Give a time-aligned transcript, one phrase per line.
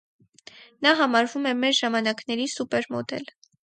[0.85, 3.35] Նա համարվում է մեր ժամանակների սուպերմոդել։